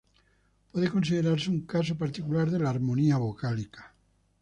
Puede 0.71 0.89
considerarse 0.89 1.51
un 1.51 1.67
caso 1.67 1.95
particular 1.95 2.49
de 2.49 2.57
la 2.57 2.71
armonía 2.71 3.17
vocálica. 3.17 3.93